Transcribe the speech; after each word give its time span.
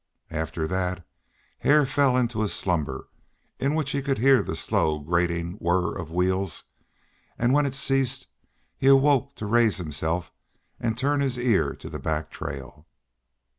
After 0.31 0.67
that 0.67 1.05
Hare 1.59 1.85
fell 1.85 2.17
into 2.17 2.41
a 2.41 2.47
slumber 2.47 3.07
in 3.59 3.75
which 3.75 3.91
he 3.91 4.01
could 4.01 4.17
hear 4.17 4.41
the 4.41 4.55
slow 4.55 4.97
grating 4.97 5.51
whirr 5.59 5.93
of 5.95 6.09
wheels, 6.09 6.63
and 7.37 7.53
when 7.53 7.67
it 7.67 7.75
ceased 7.75 8.25
he 8.79 8.87
awoke 8.87 9.35
to 9.35 9.45
raise 9.45 9.77
himself 9.77 10.31
and 10.79 10.97
turn 10.97 11.19
his 11.19 11.37
ear 11.37 11.75
to 11.75 11.87
the 11.87 11.99
back 11.99 12.31
trail. 12.31 12.87